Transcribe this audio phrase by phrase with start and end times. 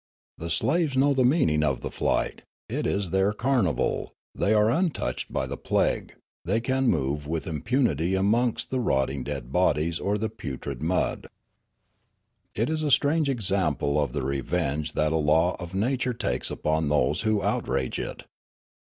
[0.39, 4.51] The sla ves know the meaning of the flight; it is their car nival; they
[4.51, 9.99] are untouched by the plague; they can move with impunity amongst the rotting dead bodies
[9.99, 11.27] or the putrid mud."
[12.55, 16.89] It is a strange example of the revenge that a law of nature takes upon
[16.89, 18.23] those who outrage it.